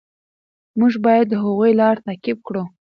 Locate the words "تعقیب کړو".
2.07-2.63